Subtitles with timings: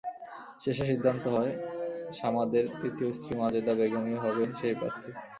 [0.63, 1.51] শেষে সিদ্ধান্ত হয়,
[2.13, 5.09] সামাদের তৃতীয় স্ত্রী মাজেদা বেগমই হবেন সেই প্রার্থী।